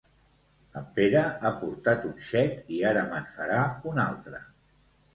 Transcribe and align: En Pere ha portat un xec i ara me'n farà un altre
En 0.79 0.87
Pere 0.95 1.21
ha 1.27 1.51
portat 1.61 2.09
un 2.13 2.17
xec 2.31 2.75
i 2.79 2.83
ara 2.95 3.07
me'n 3.13 3.31
farà 3.39 3.63
un 3.93 4.07
altre 4.11 4.47